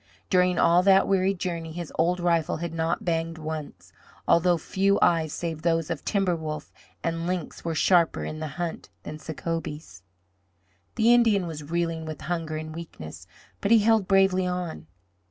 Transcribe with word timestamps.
During 0.31 0.57
all 0.57 0.81
that 0.81 1.07
weary 1.07 1.35
journey 1.35 1.73
his 1.73 1.93
old 1.95 2.19
rifle 2.19 2.57
had 2.57 2.73
not 2.73 3.05
banged 3.05 3.37
once, 3.37 3.93
although 4.27 4.57
few 4.57 4.97
eyes 4.99 5.31
save 5.31 5.61
those 5.61 5.91
of 5.91 6.03
timberwolf 6.03 6.71
and 7.03 7.27
lynx 7.27 7.63
were 7.63 7.75
sharper 7.75 8.25
in 8.25 8.39
the 8.39 8.47
hunt 8.57 8.89
than 9.03 9.19
Sacobie's. 9.19 10.01
The 10.95 11.13
Indian 11.13 11.45
was 11.45 11.63
reeling 11.69 12.05
with 12.07 12.21
hunger 12.21 12.57
and 12.57 12.73
weakness, 12.73 13.27
but 13.59 13.69
he 13.69 13.77
held 13.77 14.07
bravely 14.07 14.47
on. 14.47 14.87